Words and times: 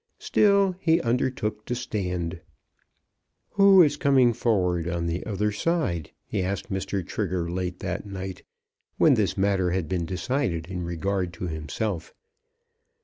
Still 0.17 0.75
he 0.79 0.99
undertook 1.01 1.63
to 1.67 1.75
stand. 1.75 2.41
"Who 3.51 3.83
is 3.83 3.97
coming 3.97 4.33
forward 4.33 4.87
on 4.89 5.05
the 5.05 5.23
other 5.27 5.51
side?" 5.51 6.09
he 6.25 6.41
asked 6.41 6.71
Mr. 6.71 7.05
Trigger 7.05 7.47
late 7.51 7.83
at 7.83 8.03
night, 8.07 8.41
when 8.97 9.13
this 9.13 9.37
matter 9.37 9.69
had 9.69 9.87
been 9.87 10.07
decided 10.07 10.65
in 10.65 10.81
regard 10.83 11.33
to 11.33 11.43
himself. 11.45 12.15